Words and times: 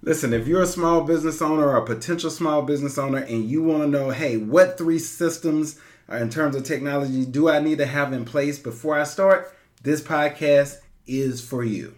Listen, 0.00 0.32
if 0.32 0.46
you're 0.46 0.62
a 0.62 0.66
small 0.66 1.02
business 1.02 1.42
owner 1.42 1.66
or 1.66 1.76
a 1.76 1.84
potential 1.84 2.30
small 2.30 2.62
business 2.62 2.98
owner 2.98 3.18
and 3.18 3.44
you 3.44 3.62
want 3.64 3.82
to 3.82 3.88
know, 3.88 4.10
hey, 4.10 4.36
what 4.36 4.78
three 4.78 4.98
systems 4.98 5.78
uh, 6.10 6.16
in 6.16 6.30
terms 6.30 6.54
of 6.54 6.62
technology 6.62 7.26
do 7.26 7.48
I 7.50 7.58
need 7.58 7.78
to 7.78 7.86
have 7.86 8.12
in 8.12 8.24
place 8.24 8.60
before 8.60 8.98
I 8.98 9.04
start? 9.04 9.52
This 9.82 10.00
podcast 10.00 10.78
is 11.06 11.44
for 11.44 11.64
you. 11.64 11.97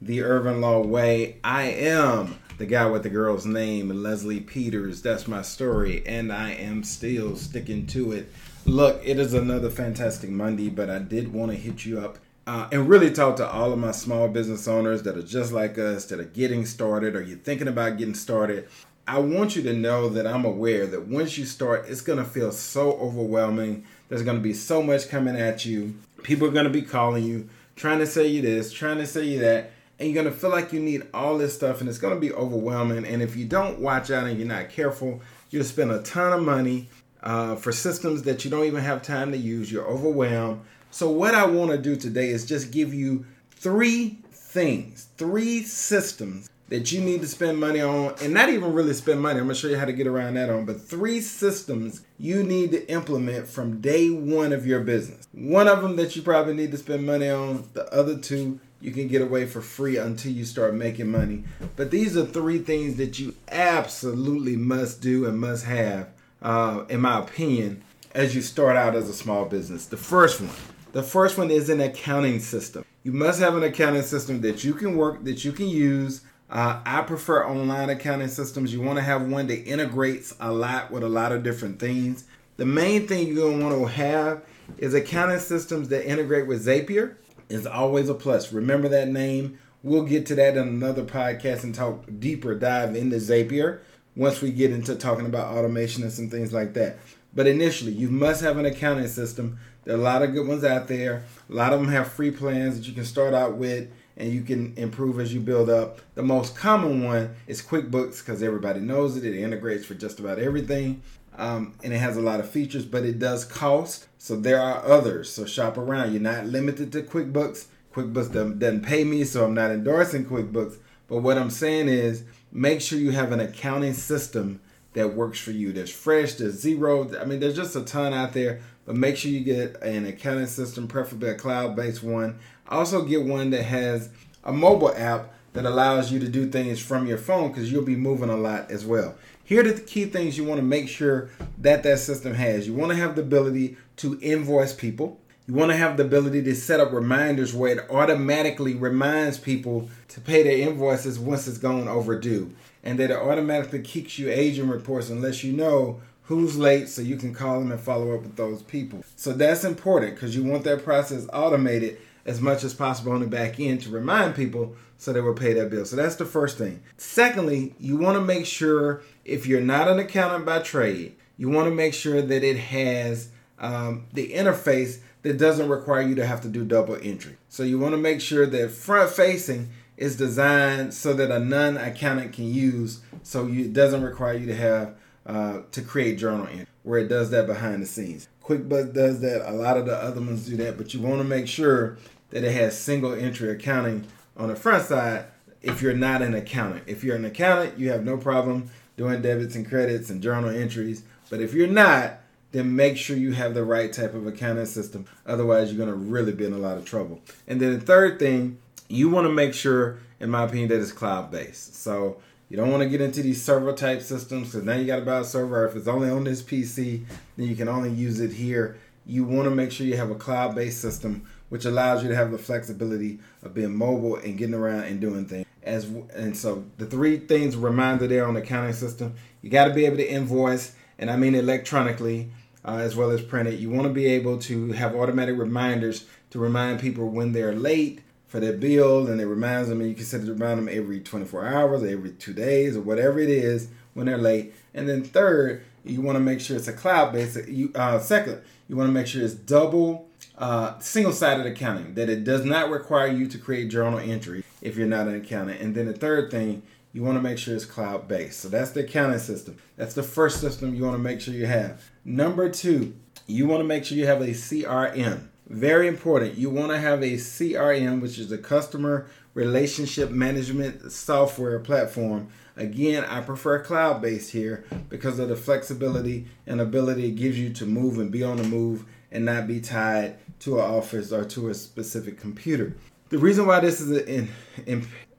the 0.00 0.22
Irvin 0.22 0.60
Law 0.60 0.80
Way. 0.80 1.38
I 1.42 1.64
am 1.64 2.38
the 2.56 2.66
guy 2.66 2.86
with 2.86 3.02
the 3.02 3.08
girl's 3.08 3.46
name, 3.46 3.88
Leslie 3.88 4.40
Peters. 4.40 5.02
That's 5.02 5.26
my 5.26 5.42
story, 5.42 6.06
and 6.06 6.32
I 6.32 6.52
am 6.52 6.84
still 6.84 7.36
sticking 7.36 7.86
to 7.88 8.12
it. 8.12 8.32
Look, 8.64 9.00
it 9.04 9.18
is 9.18 9.34
another 9.34 9.70
fantastic 9.70 10.30
Monday, 10.30 10.68
but 10.68 10.88
I 10.88 10.98
did 10.98 11.32
want 11.32 11.50
to 11.50 11.56
hit 11.56 11.84
you 11.84 12.00
up 12.00 12.18
uh, 12.46 12.68
and 12.70 12.88
really 12.88 13.10
talk 13.10 13.36
to 13.36 13.48
all 13.48 13.72
of 13.72 13.78
my 13.78 13.90
small 13.90 14.28
business 14.28 14.68
owners 14.68 15.02
that 15.02 15.16
are 15.16 15.22
just 15.22 15.52
like 15.52 15.78
us, 15.78 16.04
that 16.06 16.20
are 16.20 16.24
getting 16.24 16.64
started, 16.64 17.16
or 17.16 17.22
you're 17.22 17.38
thinking 17.38 17.68
about 17.68 17.98
getting 17.98 18.14
started. 18.14 18.68
I 19.06 19.18
want 19.18 19.56
you 19.56 19.62
to 19.62 19.72
know 19.72 20.08
that 20.10 20.26
I'm 20.26 20.44
aware 20.44 20.86
that 20.86 21.08
once 21.08 21.38
you 21.38 21.44
start, 21.44 21.86
it's 21.88 22.02
going 22.02 22.18
to 22.18 22.24
feel 22.24 22.52
so 22.52 22.92
overwhelming. 22.92 23.84
There's 24.08 24.22
going 24.22 24.36
to 24.36 24.42
be 24.42 24.52
so 24.52 24.82
much 24.82 25.08
coming 25.08 25.36
at 25.36 25.64
you. 25.64 25.96
People 26.22 26.46
are 26.46 26.52
going 26.52 26.64
to 26.64 26.70
be 26.70 26.82
calling 26.82 27.24
you, 27.24 27.48
trying 27.74 27.98
to 28.00 28.06
say 28.06 28.26
you 28.26 28.42
this, 28.42 28.72
trying 28.72 28.98
to 28.98 29.06
say 29.06 29.24
you 29.24 29.40
that 29.40 29.72
and 29.98 30.08
you're 30.08 30.22
going 30.22 30.32
to 30.32 30.38
feel 30.38 30.50
like 30.50 30.72
you 30.72 30.80
need 30.80 31.02
all 31.12 31.38
this 31.38 31.54
stuff 31.54 31.80
and 31.80 31.88
it's 31.88 31.98
going 31.98 32.14
to 32.14 32.20
be 32.20 32.32
overwhelming. 32.32 33.04
And 33.04 33.22
if 33.22 33.36
you 33.36 33.44
don't 33.44 33.80
watch 33.80 34.10
out 34.10 34.26
and 34.26 34.38
you're 34.38 34.48
not 34.48 34.68
careful 34.70 35.20
you'll 35.50 35.64
spend 35.64 35.90
a 35.90 36.02
ton 36.02 36.32
of 36.32 36.42
money 36.42 36.88
uh, 37.22 37.56
for 37.56 37.72
systems 37.72 38.22
that 38.22 38.44
you 38.44 38.50
don't 38.50 38.64
even 38.64 38.82
have 38.82 39.02
time 39.02 39.32
to 39.32 39.38
use. 39.38 39.70
You're 39.70 39.86
overwhelmed. 39.86 40.60
So 40.90 41.10
what 41.10 41.34
i 41.34 41.44
want 41.44 41.70
to 41.70 41.78
do 41.78 41.96
today 41.96 42.30
is 42.30 42.46
just 42.46 42.70
give 42.70 42.94
you 42.94 43.26
three 43.50 44.18
things 44.30 45.08
three 45.18 45.62
systems 45.62 46.48
that 46.70 46.90
you 46.90 47.00
need 47.02 47.20
to 47.20 47.26
spend 47.26 47.58
money 47.58 47.80
on 47.80 48.14
and 48.22 48.32
not 48.32 48.48
even 48.48 48.72
really 48.72 48.94
spend 48.94 49.20
money. 49.20 49.38
I'm 49.38 49.46
going 49.46 49.54
to 49.54 49.60
show 49.60 49.68
you 49.68 49.76
how 49.76 49.84
to 49.84 49.92
get 49.92 50.06
around 50.06 50.34
that 50.34 50.48
on 50.48 50.64
but 50.64 50.80
three 50.80 51.20
systems 51.20 52.02
you 52.18 52.42
need 52.42 52.70
to 52.70 52.90
implement 52.90 53.46
from 53.46 53.80
day 53.80 54.08
one 54.08 54.52
of 54.52 54.66
your 54.66 54.80
business. 54.80 55.28
One 55.32 55.68
of 55.68 55.82
them 55.82 55.96
that 55.96 56.16
you 56.16 56.22
probably 56.22 56.54
need 56.54 56.70
to 56.70 56.78
spend 56.78 57.04
money 57.04 57.28
on 57.28 57.68
the 57.74 57.92
other 57.92 58.16
two 58.16 58.60
you 58.80 58.92
can 58.92 59.08
get 59.08 59.22
away 59.22 59.46
for 59.46 59.60
free 59.60 59.96
until 59.96 60.32
you 60.32 60.44
start 60.44 60.74
making 60.74 61.10
money. 61.10 61.44
But 61.76 61.90
these 61.90 62.16
are 62.16 62.24
three 62.24 62.58
things 62.58 62.96
that 62.96 63.18
you 63.18 63.34
absolutely 63.50 64.56
must 64.56 65.00
do 65.00 65.26
and 65.26 65.38
must 65.38 65.64
have, 65.64 66.08
uh, 66.42 66.84
in 66.88 67.00
my 67.00 67.18
opinion, 67.18 67.82
as 68.14 68.34
you 68.34 68.42
start 68.42 68.76
out 68.76 68.94
as 68.94 69.08
a 69.08 69.14
small 69.14 69.44
business. 69.44 69.86
The 69.86 69.96
first 69.96 70.40
one, 70.40 70.50
the 70.92 71.02
first 71.02 71.36
one 71.38 71.50
is 71.50 71.68
an 71.68 71.80
accounting 71.80 72.40
system. 72.40 72.84
You 73.02 73.12
must 73.12 73.40
have 73.40 73.56
an 73.56 73.62
accounting 73.62 74.02
system 74.02 74.40
that 74.42 74.64
you 74.64 74.74
can 74.74 74.96
work, 74.96 75.24
that 75.24 75.44
you 75.44 75.52
can 75.52 75.68
use. 75.68 76.22
Uh, 76.50 76.80
I 76.84 77.02
prefer 77.02 77.46
online 77.46 77.90
accounting 77.90 78.28
systems. 78.28 78.72
You 78.72 78.80
want 78.80 78.98
to 78.98 79.02
have 79.02 79.28
one 79.28 79.48
that 79.48 79.64
integrates 79.64 80.34
a 80.40 80.52
lot 80.52 80.90
with 80.90 81.02
a 81.02 81.08
lot 81.08 81.32
of 81.32 81.42
different 81.42 81.78
things. 81.78 82.24
The 82.56 82.66
main 82.66 83.06
thing 83.06 83.26
you're 83.26 83.36
going 83.36 83.60
to 83.60 83.64
want 83.64 83.78
to 83.78 83.86
have 83.86 84.44
is 84.78 84.94
accounting 84.94 85.38
systems 85.38 85.88
that 85.88 86.08
integrate 86.08 86.46
with 86.46 86.66
Zapier 86.66 87.16
is 87.48 87.66
always 87.66 88.08
a 88.08 88.14
plus. 88.14 88.52
Remember 88.52 88.88
that 88.88 89.08
name. 89.08 89.58
We'll 89.82 90.02
get 90.02 90.26
to 90.26 90.34
that 90.36 90.56
in 90.56 90.68
another 90.68 91.04
podcast 91.04 91.62
and 91.62 91.74
talk 91.74 92.04
deeper 92.18 92.54
dive 92.54 92.96
into 92.96 93.16
Zapier 93.16 93.80
once 94.16 94.40
we 94.40 94.50
get 94.50 94.72
into 94.72 94.96
talking 94.96 95.26
about 95.26 95.54
automation 95.54 96.02
and 96.02 96.12
some 96.12 96.28
things 96.28 96.52
like 96.52 96.74
that. 96.74 96.98
But 97.34 97.46
initially, 97.46 97.92
you 97.92 98.08
must 98.08 98.42
have 98.42 98.58
an 98.58 98.66
accounting 98.66 99.06
system. 99.06 99.58
There 99.84 99.94
are 99.94 100.00
a 100.00 100.02
lot 100.02 100.22
of 100.22 100.32
good 100.32 100.48
ones 100.48 100.64
out 100.64 100.88
there. 100.88 101.24
A 101.48 101.52
lot 101.52 101.72
of 101.72 101.80
them 101.80 101.90
have 101.90 102.12
free 102.12 102.30
plans 102.30 102.76
that 102.76 102.88
you 102.88 102.94
can 102.94 103.04
start 103.04 103.34
out 103.34 103.54
with 103.54 103.88
and 104.18 104.30
you 104.30 104.42
can 104.42 104.74
improve 104.76 105.18
as 105.18 105.32
you 105.32 105.40
build 105.40 105.70
up. 105.70 106.00
The 106.14 106.22
most 106.22 106.54
common 106.54 107.04
one 107.04 107.34
is 107.46 107.62
QuickBooks 107.62 108.18
because 108.18 108.42
everybody 108.42 108.80
knows 108.80 109.16
it. 109.16 109.24
It 109.24 109.40
integrates 109.40 109.86
for 109.86 109.94
just 109.94 110.20
about 110.20 110.38
everything 110.38 111.02
um, 111.38 111.74
and 111.84 111.92
it 111.92 111.98
has 111.98 112.16
a 112.16 112.20
lot 112.20 112.40
of 112.40 112.50
features, 112.50 112.84
but 112.84 113.04
it 113.04 113.20
does 113.20 113.44
cost. 113.44 114.08
So 114.18 114.34
there 114.34 114.60
are 114.60 114.84
others. 114.84 115.32
So 115.32 115.46
shop 115.46 115.78
around. 115.78 116.12
You're 116.12 116.20
not 116.20 116.46
limited 116.46 116.90
to 116.92 117.02
QuickBooks. 117.02 117.66
QuickBooks 117.94 118.32
doesn't, 118.32 118.58
doesn't 118.58 118.84
pay 118.84 119.04
me, 119.04 119.24
so 119.24 119.44
I'm 119.44 119.54
not 119.54 119.70
endorsing 119.70 120.26
QuickBooks. 120.26 120.78
But 121.06 121.18
what 121.18 121.38
I'm 121.38 121.50
saying 121.50 121.88
is 121.88 122.24
make 122.50 122.80
sure 122.80 122.98
you 122.98 123.12
have 123.12 123.30
an 123.30 123.40
accounting 123.40 123.94
system 123.94 124.60
that 124.94 125.14
works 125.14 125.38
for 125.38 125.52
you. 125.52 125.72
There's 125.72 125.92
Fresh, 125.92 126.34
there's 126.34 126.62
Xero. 126.62 127.18
I 127.20 127.24
mean, 127.24 127.38
there's 127.38 127.56
just 127.56 127.76
a 127.76 127.82
ton 127.82 128.12
out 128.12 128.32
there. 128.32 128.60
But 128.84 128.96
make 128.96 129.16
sure 129.16 129.30
you 129.30 129.40
get 129.40 129.80
an 129.82 130.06
accounting 130.06 130.46
system, 130.46 130.88
preferably 130.88 131.28
a 131.28 131.34
cloud-based 131.34 132.02
one. 132.02 132.40
Also 132.68 133.02
get 133.02 133.24
one 133.24 133.50
that 133.50 133.64
has 133.64 134.10
a 134.44 134.52
mobile 134.52 134.92
app 134.94 135.32
that 135.54 135.64
allows 135.64 136.12
you 136.12 136.20
to 136.20 136.28
do 136.28 136.48
things 136.48 136.78
from 136.80 137.06
your 137.06 137.18
phone 137.18 137.48
because 137.48 137.72
you'll 137.72 137.82
be 137.82 137.96
moving 137.96 138.30
a 138.30 138.36
lot 138.36 138.70
as 138.70 138.84
well. 138.84 139.14
Here 139.44 139.60
are 139.60 139.72
the 139.72 139.80
key 139.80 140.04
things 140.04 140.36
you 140.36 140.44
want 140.44 140.58
to 140.58 140.64
make 140.64 140.88
sure 140.88 141.30
that 141.58 141.82
that 141.82 141.98
system 142.00 142.34
has. 142.34 142.66
You 142.66 142.74
want 142.74 142.92
to 142.92 142.98
have 142.98 143.16
the 143.16 143.22
ability 143.22 143.78
to 143.96 144.18
invoice 144.20 144.74
people. 144.74 145.18
You 145.46 145.54
want 145.54 145.70
to 145.70 145.76
have 145.78 145.96
the 145.96 146.04
ability 146.04 146.42
to 146.42 146.54
set 146.54 146.78
up 146.78 146.92
reminders 146.92 147.54
where 147.54 147.78
it 147.78 147.90
automatically 147.90 148.74
reminds 148.74 149.38
people 149.38 149.88
to 150.08 150.20
pay 150.20 150.42
their 150.42 150.58
invoices 150.58 151.18
once 151.18 151.48
it's 151.48 151.56
gone 151.56 151.88
overdue. 151.88 152.54
And 152.84 152.98
that 152.98 153.10
it 153.10 153.16
automatically 153.16 153.80
kicks 153.80 154.18
you 154.18 154.30
aging 154.30 154.68
reports 154.68 155.08
unless 155.08 155.42
you 155.42 155.54
know 155.54 156.02
who's 156.24 156.58
late 156.58 156.90
so 156.90 157.00
you 157.00 157.16
can 157.16 157.32
call 157.32 157.58
them 157.60 157.72
and 157.72 157.80
follow 157.80 158.14
up 158.14 158.20
with 158.20 158.36
those 158.36 158.62
people. 158.62 159.02
So 159.16 159.32
that's 159.32 159.64
important 159.64 160.14
because 160.14 160.36
you 160.36 160.44
want 160.44 160.64
that 160.64 160.84
process 160.84 161.26
automated 161.32 161.98
as 162.28 162.42
much 162.42 162.62
as 162.62 162.74
possible 162.74 163.12
on 163.12 163.20
the 163.20 163.26
back 163.26 163.58
end 163.58 163.80
to 163.80 163.88
remind 163.88 164.36
people 164.36 164.76
so 164.98 165.14
they 165.14 165.20
will 165.20 165.32
pay 165.32 165.54
that 165.54 165.70
bill. 165.70 165.86
So 165.86 165.96
that's 165.96 166.16
the 166.16 166.26
first 166.26 166.58
thing. 166.58 166.82
Secondly, 166.98 167.74
you 167.80 167.96
want 167.96 168.18
to 168.18 168.20
make 168.20 168.44
sure 168.44 169.00
if 169.24 169.46
you're 169.46 169.62
not 169.62 169.88
an 169.88 169.98
accountant 169.98 170.44
by 170.44 170.58
trade, 170.58 171.16
you 171.38 171.48
want 171.48 171.68
to 171.68 171.74
make 171.74 171.94
sure 171.94 172.20
that 172.20 172.44
it 172.44 172.58
has 172.58 173.30
um, 173.58 174.04
the 174.12 174.30
interface 174.32 174.98
that 175.22 175.38
doesn't 175.38 175.70
require 175.70 176.02
you 176.02 176.14
to 176.16 176.26
have 176.26 176.42
to 176.42 176.48
do 176.48 176.66
double 176.66 176.98
entry. 177.00 177.38
So 177.48 177.62
you 177.62 177.78
want 177.78 177.94
to 177.94 177.98
make 177.98 178.20
sure 178.20 178.44
that 178.44 178.72
front 178.72 179.10
facing 179.10 179.70
is 179.96 180.16
designed 180.16 180.92
so 180.92 181.14
that 181.14 181.30
a 181.30 181.38
non 181.38 181.78
accountant 181.78 182.34
can 182.34 182.52
use, 182.52 183.00
so 183.22 183.46
you, 183.46 183.64
it 183.64 183.72
doesn't 183.72 184.02
require 184.02 184.34
you 184.34 184.46
to 184.46 184.54
have 184.54 184.94
uh, 185.24 185.60
to 185.72 185.80
create 185.80 186.18
journal 186.18 186.46
entry, 186.46 186.66
where 186.82 186.98
it 186.98 187.08
does 187.08 187.30
that 187.30 187.46
behind 187.46 187.82
the 187.82 187.86
scenes. 187.86 188.28
QuickBooks 188.44 188.94
does 188.94 189.20
that. 189.20 189.48
A 189.48 189.52
lot 189.52 189.76
of 189.76 189.86
the 189.86 189.96
other 189.96 190.20
ones 190.20 190.46
do 190.46 190.56
that, 190.56 190.78
but 190.78 190.94
you 190.94 191.00
want 191.00 191.18
to 191.18 191.24
make 191.24 191.46
sure 191.46 191.98
that 192.30 192.44
it 192.44 192.52
has 192.52 192.78
single 192.78 193.12
entry 193.12 193.50
accounting 193.50 194.06
on 194.36 194.48
the 194.48 194.56
front 194.56 194.84
side 194.84 195.26
if 195.62 195.82
you're 195.82 195.94
not 195.94 196.22
an 196.22 196.34
accountant. 196.34 196.84
If 196.86 197.02
you're 197.02 197.16
an 197.16 197.24
accountant, 197.24 197.78
you 197.78 197.90
have 197.90 198.04
no 198.04 198.16
problem 198.16 198.70
doing 198.96 199.22
debits 199.22 199.54
and 199.54 199.68
credits 199.68 200.10
and 200.10 200.22
journal 200.22 200.50
entries. 200.50 201.02
But 201.30 201.40
if 201.40 201.54
you're 201.54 201.66
not, 201.66 202.20
then 202.52 202.74
make 202.74 202.96
sure 202.96 203.16
you 203.16 203.32
have 203.32 203.54
the 203.54 203.64
right 203.64 203.92
type 203.92 204.14
of 204.14 204.26
accounting 204.26 204.66
system. 204.66 205.06
Otherwise, 205.26 205.72
you're 205.72 205.84
going 205.84 205.90
to 205.90 205.94
really 205.94 206.32
be 206.32 206.44
in 206.44 206.52
a 206.52 206.58
lot 206.58 206.78
of 206.78 206.84
trouble. 206.84 207.20
And 207.46 207.60
then 207.60 207.74
the 207.74 207.80
third 207.80 208.18
thing, 208.18 208.58
you 208.88 209.08
want 209.08 209.26
to 209.26 209.32
make 209.32 209.52
sure, 209.52 209.98
in 210.20 210.30
my 210.30 210.44
opinion, 210.44 210.68
that 210.70 210.80
it's 210.80 210.92
cloud 210.92 211.30
based. 211.30 211.74
So 211.74 212.18
you 212.48 212.56
don't 212.56 212.70
want 212.70 212.82
to 212.82 212.88
get 212.88 213.00
into 213.00 213.22
these 213.22 213.42
server 213.42 213.72
type 213.72 214.00
systems 214.00 214.48
because 214.48 214.64
now 214.64 214.74
you 214.74 214.86
got 214.86 214.96
to 214.96 215.04
buy 215.04 215.18
a 215.18 215.24
server. 215.24 215.66
If 215.66 215.76
it's 215.76 215.88
only 215.88 216.08
on 216.08 216.24
this 216.24 216.42
PC, 216.42 217.04
then 217.36 217.46
you 217.46 217.54
can 217.54 217.68
only 217.68 217.90
use 217.90 218.20
it 218.20 218.32
here. 218.32 218.78
You 219.04 219.24
want 219.24 219.44
to 219.44 219.54
make 219.54 219.70
sure 219.70 219.86
you 219.86 219.96
have 219.96 220.10
a 220.10 220.14
cloud 220.14 220.54
based 220.54 220.80
system 220.80 221.26
which 221.48 221.64
allows 221.64 222.02
you 222.02 222.08
to 222.08 222.16
have 222.16 222.30
the 222.30 222.38
flexibility 222.38 223.18
of 223.42 223.54
being 223.54 223.74
mobile 223.74 224.16
and 224.16 224.36
getting 224.36 224.54
around 224.54 224.84
and 224.84 225.00
doing 225.00 225.26
things. 225.26 225.46
As 225.62 225.84
and 226.14 226.36
so 226.36 226.64
the 226.78 226.86
three 226.86 227.18
things 227.18 227.56
reminder 227.56 228.06
there 228.06 228.26
on 228.26 228.34
the 228.34 228.42
accounting 228.42 228.72
system, 228.72 229.14
you 229.42 229.50
got 229.50 229.66
to 229.68 229.74
be 229.74 229.86
able 229.86 229.96
to 229.98 230.10
invoice, 230.10 230.74
and 230.98 231.10
I 231.10 231.16
mean 231.16 231.34
electronically 231.34 232.30
uh, 232.64 232.78
as 232.78 232.94
well 232.94 233.10
as 233.10 233.22
printed. 233.22 233.58
You 233.58 233.70
want 233.70 233.84
to 233.84 233.92
be 233.92 234.06
able 234.06 234.38
to 234.40 234.72
have 234.72 234.94
automatic 234.94 235.38
reminders 235.38 236.04
to 236.30 236.38
remind 236.38 236.80
people 236.80 237.08
when 237.08 237.32
they're 237.32 237.54
late 237.54 238.00
for 238.26 238.40
their 238.40 238.52
bill, 238.52 239.06
and 239.06 239.20
it 239.20 239.26
reminds 239.26 239.68
them. 239.68 239.80
And 239.80 239.88
you 239.88 239.96
can 239.96 240.04
set 240.04 240.20
it 240.20 240.28
remind 240.28 240.58
them 240.58 240.68
every 240.70 241.00
24 241.00 241.46
hours, 241.46 241.82
or 241.82 241.88
every 241.88 242.10
two 242.12 242.34
days, 242.34 242.76
or 242.76 242.82
whatever 242.82 243.18
it 243.18 243.30
is 243.30 243.68
when 243.94 244.06
they're 244.06 244.18
late. 244.18 244.52
And 244.78 244.88
then 244.88 245.02
third, 245.02 245.62
you 245.84 246.00
want 246.00 246.16
to 246.16 246.20
make 246.20 246.40
sure 246.40 246.56
it's 246.56 246.68
a 246.68 246.72
cloud 246.72 247.12
based. 247.12 247.48
You 247.48 247.72
uh, 247.74 247.98
second, 247.98 248.40
you 248.68 248.76
want 248.76 248.88
to 248.88 248.92
make 248.92 249.06
sure 249.06 249.22
it's 249.22 249.34
double 249.34 250.08
uh, 250.36 250.78
single-sided 250.78 251.46
accounting 251.46 251.94
that 251.94 252.08
it 252.08 252.24
does 252.24 252.44
not 252.44 252.70
require 252.70 253.08
you 253.08 253.26
to 253.26 253.38
create 253.38 253.68
journal 253.70 253.98
entry 253.98 254.44
if 254.62 254.76
you're 254.76 254.86
not 254.86 255.08
an 255.08 255.16
accountant 255.16 255.60
and 255.60 255.74
then 255.74 255.86
the 255.86 255.92
third 255.92 256.30
thing 256.30 256.62
you 256.92 257.02
want 257.02 257.16
to 257.16 257.22
make 257.22 257.38
sure 257.38 257.54
it's 257.54 257.64
cloud 257.64 258.08
based. 258.08 258.40
So 258.40 258.48
that's 258.48 258.70
the 258.70 258.80
accounting 258.80 259.18
system. 259.18 259.56
That's 259.76 259.94
the 259.94 260.02
first 260.02 260.40
system 260.40 260.74
you 260.74 260.84
want 260.84 260.94
to 260.94 261.02
make 261.02 261.20
sure 261.20 261.34
you 261.34 261.46
have. 261.46 261.82
Number 262.04 262.48
two, 262.48 262.94
you 263.26 263.46
want 263.46 263.60
to 263.60 263.64
make 263.64 263.84
sure 263.84 263.98
you 263.98 264.06
have 264.06 264.22
a 264.22 264.28
CRM. 264.28 265.28
Very 265.48 265.88
important. 265.88 266.36
You 266.36 266.50
want 266.50 266.72
to 266.72 266.78
have 266.78 267.02
a 267.02 267.14
CRM, 267.14 268.00
which 268.02 268.18
is 268.18 268.30
a 268.30 268.38
customer 268.38 269.06
relationship 269.32 270.10
management 270.10 270.92
software 270.92 271.58
platform. 271.58 272.28
Again, 272.56 273.04
I 273.04 273.20
prefer 273.20 273.62
cloud 273.62 274.02
based 274.02 274.32
here 274.32 274.64
because 274.88 275.18
of 275.18 275.28
the 275.28 275.36
flexibility 275.36 276.26
and 276.46 276.60
ability 276.60 277.06
it 277.06 277.12
gives 277.12 277.38
you 277.38 277.50
to 277.54 277.66
move 277.66 277.98
and 277.98 278.10
be 278.10 278.22
on 278.22 278.36
the 278.36 278.44
move 278.44 278.84
and 279.10 279.24
not 279.24 279.46
be 279.46 279.60
tied 279.60 280.16
to 280.40 280.58
an 280.58 280.64
office 280.64 281.12
or 281.12 281.24
to 281.24 281.48
a 281.48 281.54
specific 281.54 282.20
computer. 282.20 282.74
The 283.08 283.18
reason 283.18 283.46
why 283.46 283.60
this 283.60 283.80
is 283.80 284.28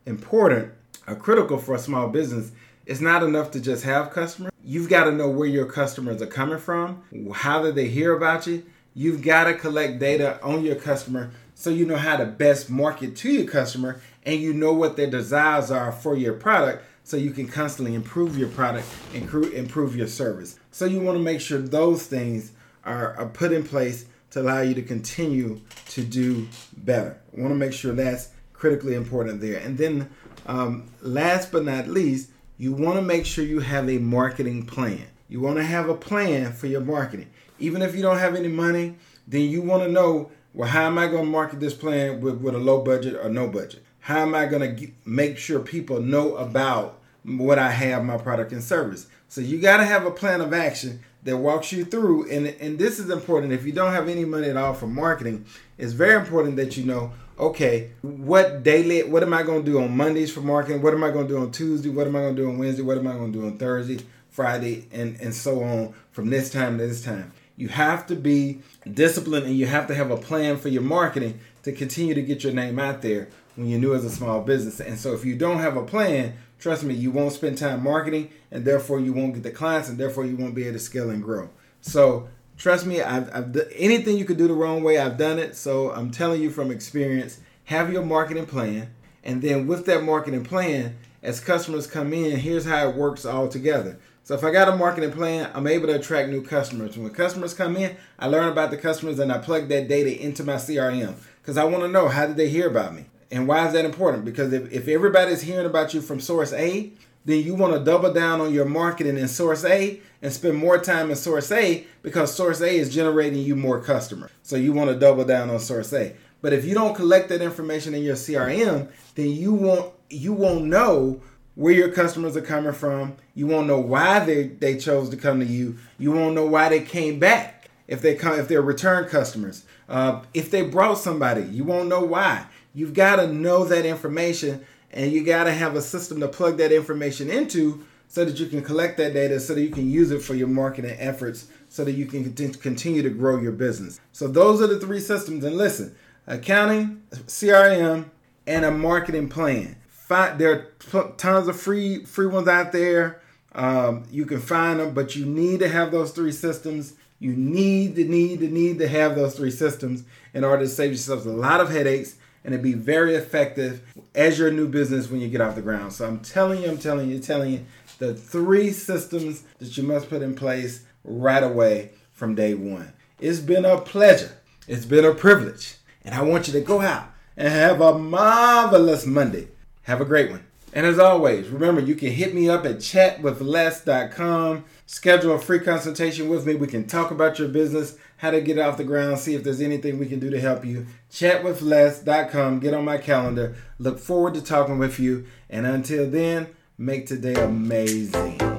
important 0.06 0.72
or 1.08 1.16
critical 1.16 1.58
for 1.58 1.76
a 1.76 1.80
small 1.80 2.10
business 2.10 2.52
it's 2.90 3.02
not 3.02 3.22
enough 3.22 3.52
to 3.52 3.60
just 3.60 3.84
have 3.84 4.10
customers. 4.10 4.52
You've 4.64 4.90
got 4.90 5.04
to 5.04 5.12
know 5.12 5.30
where 5.30 5.48
your 5.48 5.68
customers 5.68 6.24
are 6.24 6.28
coming 6.28 6.58
from. 6.58 7.04
How 7.32 7.62
did 7.62 7.76
they 7.76 7.88
hear 7.88 8.18
about 8.18 8.48
you? 8.48 8.64
You've 9.00 9.22
got 9.22 9.46
to 9.46 9.54
collect 9.54 9.98
data 9.98 10.44
on 10.44 10.66
your 10.66 10.76
customer 10.76 11.32
so 11.56 11.70
you 11.70 11.86
know 11.86 11.96
how 11.96 12.18
to 12.18 12.26
best 12.26 12.70
market 12.70 13.16
to 13.16 13.32
your 13.32 13.48
customer 13.48 14.02
and 14.26 14.42
you 14.42 14.54
know 14.54 14.74
what 14.74 14.98
their 14.98 15.10
desires 15.10 15.72
are 15.72 15.94
for 15.94 16.18
your 16.18 16.34
product 16.34 16.84
so 17.06 17.16
you 17.16 17.32
can 17.32 17.48
constantly 17.48 17.96
improve 17.96 18.38
your 18.38 18.50
product 18.50 18.86
and 19.14 19.24
improve 19.54 19.96
your 19.96 20.08
service. 20.08 20.60
So 20.72 20.84
you 20.84 21.00
want 21.00 21.18
to 21.18 21.24
make 21.24 21.40
sure 21.40 21.60
those 21.60 22.08
things 22.08 22.52
are, 22.84 23.26
put 23.34 23.54
in 23.54 23.64
place 23.64 24.06
to 24.32 24.42
allow 24.42 24.60
you 24.60 24.74
to 24.74 24.82
continue 24.82 25.62
to 25.92 26.04
do 26.04 26.50
better. 26.76 27.22
Want 27.32 27.52
to 27.52 27.56
make 27.56 27.72
sure 27.72 27.94
that's 27.94 28.32
critically 28.52 28.96
important 28.96 29.40
there. 29.40 29.60
And 29.60 29.78
then, 29.78 30.10
um, 30.46 30.92
last 31.02 31.54
but 31.54 31.64
not 31.64 31.88
least, 31.88 32.32
you 32.58 32.74
want 32.74 32.98
to 32.98 33.02
make 33.02 33.26
sure 33.26 33.46
you 33.46 33.62
have 33.62 33.90
a 33.90 33.98
marketing 33.98 34.66
plan. 34.66 35.08
You 35.30 35.40
want 35.40 35.56
to 35.56 35.64
have 35.64 35.88
a 35.88 35.96
plan 35.96 36.52
for 36.52 36.68
your 36.68 36.82
marketing. 36.82 37.30
Even 37.60 37.82
if 37.82 37.96
you 37.96 38.02
don't 38.02 38.18
have 38.18 38.36
any 38.36 38.48
money, 38.48 38.96
then 39.28 39.50
you 39.50 39.62
want 39.62 39.84
to 39.84 39.90
know 39.90 40.32
well, 40.54 40.68
how 40.68 40.88
am 40.88 40.98
I 40.98 41.08
going 41.08 41.26
to 41.26 41.32
market 41.32 41.60
this 41.60 41.74
plan 41.74 42.22
with, 42.22 42.42
with 42.42 42.56
a 42.56 42.60
low 42.60 42.82
budget 42.82 43.16
or 43.16 43.30
no 43.30 43.48
budget? 43.48 43.84
How 44.00 44.20
am 44.20 44.34
I 44.34 44.46
going 44.46 44.76
to 44.76 44.92
make 45.06 45.38
sure 45.38 45.60
people 45.60 46.02
know 46.02 46.36
about 46.38 47.00
what 47.24 47.60
I 47.60 47.70
have, 47.70 48.04
my 48.04 48.18
product 48.18 48.52
and 48.52 48.64
service? 48.64 49.08
So 49.28 49.42
you 49.42 49.60
got 49.60 49.78
to 49.78 49.86
have 49.86 50.06
a 50.06 50.12
plan 50.12 50.42
of 50.42 50.52
action 50.54 51.02
that 51.24 51.38
walks 51.38 51.72
you 51.72 51.86
through. 51.86 52.32
And, 52.32 52.48
and 52.48 52.80
this 52.80 52.98
is 52.98 53.12
important. 53.12 53.54
If 53.54 53.66
you 53.66 53.72
don't 53.72 53.92
have 53.92 54.10
any 54.10 54.26
money 54.26 54.50
at 54.50 54.58
all 54.58 54.74
for 54.74 54.88
marketing, 54.88 55.46
it's 55.78 55.94
very 55.94 56.16
important 56.16 56.56
that 56.56 56.78
you 56.78 56.86
know, 56.86 57.12
okay, 57.38 57.92
what 58.02 58.64
daily, 58.64 59.04
what 59.04 59.22
am 59.22 59.34
I 59.34 59.44
going 59.44 59.64
to 59.64 59.72
do 59.72 59.80
on 59.82 59.96
Mondays 59.96 60.32
for 60.34 60.42
marketing? 60.42 60.82
What 60.82 60.94
am 60.94 61.04
I 61.04 61.12
going 61.12 61.28
to 61.28 61.34
do 61.36 61.40
on 61.40 61.52
Tuesday? 61.52 61.90
What 61.90 62.08
am 62.08 62.16
I 62.16 62.22
going 62.22 62.36
to 62.36 62.42
do 62.42 62.50
on 62.50 62.58
Wednesday? 62.58 62.82
What 62.82 62.98
am 62.98 63.08
I 63.08 63.14
going 63.14 63.32
to 63.32 63.40
do 63.40 63.46
on 63.46 63.58
Thursday, 63.58 64.00
Friday, 64.30 64.88
and, 64.92 65.20
and 65.22 65.34
so 65.34 65.62
on 65.64 65.94
from 66.12 66.32
this 66.32 66.50
time 66.50 66.80
to 66.80 66.88
this 66.88 67.04
time? 67.04 67.34
You 67.60 67.68
have 67.68 68.08
to 68.08 68.16
be 68.16 68.62
disciplined 68.90 69.46
and 69.46 69.54
you 69.54 69.66
have 69.66 69.86
to 69.88 69.94
have 69.94 70.12
a 70.12 70.16
plan 70.16 70.56
for 70.56 70.70
your 70.70 70.82
marketing 70.82 71.42
to 71.64 71.74
continue 71.74 72.14
to 72.14 72.22
get 72.22 72.42
your 72.42 72.54
name 72.54 72.80
out 72.80 73.02
there 73.02 73.28
when 73.58 73.68
you're 73.68 73.82
new 73.82 73.94
as 73.94 74.06
a 74.06 74.10
small 74.10 74.40
business. 74.42 74.80
And 74.80 74.98
so 74.98 75.14
if 75.14 75.26
you 75.26 75.36
don't 75.36 75.60
have 75.60 75.76
a 75.76 75.84
plan, 75.84 76.36
trust 76.58 76.86
me, 76.86 76.94
you 76.94 77.12
won't 77.12 77.34
spend 77.34 77.58
time 77.58 77.84
marketing 77.84 78.30
and 78.50 78.64
therefore 78.64 79.02
you 79.02 79.12
won't 79.12 79.34
get 79.34 79.44
the 79.44 79.52
clients 79.52 79.90
and 79.90 79.98
therefore 79.98 80.26
you 80.26 80.38
won't 80.38 80.56
be 80.56 80.64
able 80.64 80.78
to 80.78 80.80
scale 80.80 81.10
and 81.10 81.22
grow. 81.22 81.50
So 81.82 82.30
trust 82.56 82.86
me, 82.86 83.02
I've, 83.02 83.30
I've 83.36 83.54
anything 83.76 84.18
you 84.18 84.24
could 84.24 84.38
do 84.38 84.48
the 84.48 84.54
wrong 84.54 84.82
way, 84.82 84.98
I've 84.98 85.18
done 85.18 85.38
it. 85.38 85.58
So 85.58 85.92
I'm 85.92 86.12
telling 86.12 86.42
you 86.42 86.52
from 86.52 86.72
experience, 86.72 87.42
have 87.66 87.92
your 87.92 88.06
marketing 88.06 88.46
plan. 88.46 88.94
And 89.22 89.42
then 89.42 89.68
with 89.68 89.86
that 89.88 90.04
marketing 90.04 90.46
plan, 90.46 90.98
as 91.22 91.42
customers 91.42 91.88
come 91.88 92.14
in, 92.14 92.38
here's 92.38 92.64
how 92.64 92.88
it 92.88 92.96
works 92.96 93.26
all 93.26 93.50
together. 93.50 94.00
So 94.30 94.36
if 94.36 94.44
I 94.44 94.52
got 94.52 94.70
a 94.70 94.76
marketing 94.76 95.12
plan, 95.12 95.50
I'm 95.56 95.66
able 95.66 95.88
to 95.88 95.96
attract 95.96 96.30
new 96.30 96.44
customers. 96.44 96.96
When 96.96 97.10
customers 97.10 97.56
come 97.56 97.76
in, 97.76 97.98
I 98.20 98.28
learn 98.28 98.48
about 98.48 98.70
the 98.70 98.78
customers 98.78 99.18
and 99.18 99.32
I 99.32 99.40
plug 99.40 99.70
that 99.70 99.88
data 99.88 100.22
into 100.24 100.44
my 100.44 100.54
CRM 100.54 101.16
because 101.42 101.58
I 101.58 101.64
want 101.64 101.82
to 101.82 101.88
know 101.88 102.10
how 102.10 102.28
did 102.28 102.38
they 102.38 102.48
hear 102.48 102.68
about 102.68 102.94
me. 102.94 103.06
And 103.32 103.48
why 103.48 103.66
is 103.66 103.74
that 103.74 103.86
important? 103.86 104.26
Because 104.26 104.54
if, 104.54 104.72
if 104.72 104.88
everybody's 104.88 105.42
hearing 105.42 105.66
about 105.66 105.96
you 105.96 106.02
from 106.02 106.20
source 106.20 106.54
A, 106.54 106.92
then 107.26 107.44
you 107.44 107.56
want 107.56 107.74
to 107.74 107.84
double 107.84 108.14
down 108.14 108.40
on 108.40 108.54
your 108.54 108.66
marketing 108.66 109.18
in 109.18 109.28
source 109.28 109.66
A 109.66 110.00
and 110.22 110.32
spend 110.32 110.58
more 110.58 110.78
time 110.78 111.10
in 111.10 111.16
source 111.16 111.52
A 111.52 111.88
because 112.04 112.32
source 112.32 112.62
A 112.62 112.70
is 112.70 112.94
generating 112.94 113.42
you 113.42 113.56
more 113.56 113.82
customers. 113.82 114.30
So 114.44 114.58
you 114.58 114.74
want 114.74 114.92
to 114.92 115.00
double 115.00 115.26
down 115.26 115.50
on 115.50 115.60
source 115.60 115.92
A. 115.92 116.16
But 116.44 116.54
if 116.54 116.66
you 116.66 116.76
don't 116.76 116.94
collect 116.94 117.30
that 117.30 117.42
information 117.42 117.96
in 117.96 118.04
your 118.04 118.16
CRM, 118.16 118.92
then 119.16 119.32
you 119.32 119.56
won't 119.56 119.92
you 120.12 120.34
won't 120.34 120.66
know 120.66 121.20
where 121.60 121.74
your 121.74 121.92
customers 121.92 122.38
are 122.38 122.42
coming 122.42 122.72
from. 122.72 123.18
You 123.36 123.46
won't 123.46 123.68
know 123.68 123.82
why 123.82 124.24
they, 124.24 124.48
they 124.48 124.78
chose 124.78 125.10
to 125.10 125.18
come 125.18 125.42
to 125.42 125.46
you. 125.46 125.78
You 125.98 126.14
won't 126.14 126.34
know 126.34 126.46
why 126.46 126.70
they 126.70 126.80
came 126.80 127.20
back 127.20 127.70
if 127.86 128.02
they 128.02 128.16
come 128.16 128.40
if 128.40 128.48
they're 128.48 128.62
return 128.62 129.10
customers. 129.10 129.66
Uh, 129.90 130.22
if 130.34 130.50
they 130.52 130.62
brought 130.62 131.00
somebody, 131.00 131.44
you 131.44 131.66
won't 131.66 131.90
know 131.90 132.00
why. 132.00 132.46
You've 132.74 132.94
got 132.94 133.18
to 133.18 133.28
know 133.28 133.66
that 133.66 133.86
information, 133.86 134.66
and 134.92 135.12
you 135.12 135.26
got 135.26 135.44
to 135.44 135.52
have 135.52 135.76
a 135.76 135.82
system 135.82 136.22
to 136.22 136.30
plug 136.30 136.56
that 136.60 136.72
information 136.72 137.30
into 137.30 137.86
so 138.08 138.24
that 138.24 138.40
you 138.40 138.46
can 138.46 138.62
collect 138.62 138.96
that 138.96 139.14
data, 139.14 139.38
so 139.38 139.54
that 139.54 139.62
you 139.62 139.70
can 139.70 139.92
use 139.92 140.12
it 140.12 140.22
for 140.22 140.36
your 140.36 140.48
marketing 140.48 140.96
efforts, 140.98 141.50
so 141.68 141.84
that 141.84 141.92
you 141.92 142.06
can 142.06 142.34
continue 142.54 143.02
to 143.02 143.10
grow 143.10 143.38
your 143.38 143.52
business. 143.52 144.00
So 144.14 144.30
those 144.30 144.62
are 144.62 144.68
the 144.68 144.80
three 144.80 145.02
systems. 145.02 145.44
And 145.44 145.58
listen, 145.58 145.94
accounting, 146.26 147.04
CRM, 147.12 148.06
and 148.48 148.64
a 148.64 148.72
marketing 148.72 149.28
plan 149.28 149.76
find 150.10 150.40
there 150.40 150.52
are 150.94 151.12
tons 151.18 151.48
of 151.48 151.60
free 151.60 152.04
free 152.04 152.26
ones 152.26 152.48
out 152.48 152.72
there. 152.72 153.22
Um, 153.54 154.04
you 154.12 154.26
can 154.26 154.40
find 154.40 154.80
them, 154.80 154.94
but 154.94 155.16
you 155.16 155.26
need 155.26 155.60
to 155.60 155.70
have 155.70 155.92
those 155.92 156.12
three 156.12 156.32
systems. 156.32 156.94
You 157.20 157.32
need 157.32 157.96
to 157.96 158.04
need 158.04 158.40
to 158.40 158.48
need 158.48 158.80
to 158.80 158.88
have 158.88 159.16
those 159.16 159.36
three 159.36 159.52
systems 159.52 160.04
in 160.34 160.44
order 160.44 160.64
to 160.64 160.70
save 160.70 160.92
yourself 160.92 161.26
a 161.26 161.30
lot 161.30 161.62
of 161.62 161.70
headaches 161.70 162.16
and 162.44 162.54
to 162.54 162.58
be 162.58 162.74
very 162.74 163.16
effective 163.16 163.82
as 164.16 164.40
your 164.40 164.52
new 164.52 164.68
business 164.68 165.10
when 165.10 165.22
you 165.22 165.30
get 165.30 165.42
off 165.42 165.56
the 165.56 165.62
ground. 165.62 165.94
So 165.94 166.08
I'm 166.08 166.20
telling 166.20 166.64
you, 166.64 166.70
I'm 166.70 166.78
telling 166.78 167.10
you, 167.10 167.20
telling 167.20 167.52
you 167.52 167.66
the 168.00 168.16
three 168.16 168.72
systems 168.72 169.44
that 169.60 169.78
you 169.78 169.84
must 169.84 170.10
put 170.10 170.22
in 170.22 170.36
place 170.36 170.86
right 171.04 171.44
away 171.44 171.92
from 172.14 172.34
day 172.34 172.54
one. 172.54 172.94
It's 173.20 173.40
been 173.40 173.66
a 173.66 173.80
pleasure. 173.80 174.32
It's 174.68 174.86
been 174.86 175.06
a 175.06 175.14
privilege. 175.14 175.76
And 176.04 176.16
I 176.16 176.22
want 176.22 176.48
you 176.48 176.54
to 176.54 176.62
go 176.62 176.82
out 176.82 177.12
and 177.36 177.50
have 177.50 177.82
a 177.82 178.00
marvelous 178.00 179.06
Monday. 179.06 179.50
Have 179.90 180.02
a 180.02 180.06
great 180.06 180.30
one. 180.30 180.46
And 180.72 180.86
as 180.86 181.00
always, 181.00 181.48
remember 181.48 181.82
you 181.82 181.96
can 181.96 182.12
hit 182.12 182.36
me 182.36 182.48
up 182.48 182.64
at 182.64 182.76
chatwithless.com. 182.76 184.66
Schedule 184.86 185.34
a 185.34 185.40
free 185.40 185.62
consultation 185.62 186.30
with 186.30 186.46
me. 186.46 186.54
We 186.54 186.68
can 186.68 186.86
talk 186.86 187.10
about 187.10 187.40
your 187.40 187.48
business, 187.48 187.98
how 188.18 188.30
to 188.30 188.40
get 188.40 188.60
it 188.60 188.62
off 188.62 188.78
the 188.78 188.84
ground, 188.84 189.18
see 189.18 189.34
if 189.34 189.44
there's 189.44 189.62
anything 189.62 189.98
we 189.98 190.06
can 190.06 190.20
do 190.20 190.30
to 190.30 190.40
help 190.40 190.64
you. 190.64 190.86
Chatwithless.com. 191.12 192.60
Get 192.60 192.76
on 192.76 192.86
my 192.86 193.00
calendar. 193.00 193.56
Look 193.80 193.98
forward 193.98 194.36
to 194.36 194.44
talking 194.44 194.78
with 194.78 195.00
you. 195.00 195.26
And 195.50 195.66
until 195.66 196.08
then, 196.08 196.50
make 196.78 197.08
today 197.08 197.34
amazing. 197.34 198.59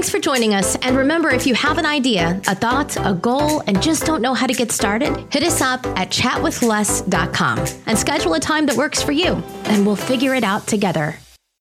Thanks 0.00 0.08
for 0.08 0.18
joining 0.18 0.54
us. 0.54 0.76
And 0.76 0.96
remember, 0.96 1.28
if 1.28 1.46
you 1.46 1.54
have 1.56 1.76
an 1.76 1.84
idea, 1.84 2.40
a 2.48 2.54
thought, 2.54 2.96
a 3.06 3.12
goal, 3.12 3.60
and 3.66 3.82
just 3.82 4.06
don't 4.06 4.22
know 4.22 4.32
how 4.32 4.46
to 4.46 4.54
get 4.54 4.72
started, 4.72 5.14
hit 5.30 5.42
us 5.42 5.60
up 5.60 5.86
at 5.88 6.08
chatwithless.com 6.08 7.58
and 7.84 7.98
schedule 7.98 8.32
a 8.32 8.40
time 8.40 8.64
that 8.64 8.76
works 8.78 9.02
for 9.02 9.12
you, 9.12 9.34
and 9.64 9.84
we'll 9.84 9.96
figure 9.96 10.34
it 10.34 10.42
out 10.42 10.66
together. 10.66 11.18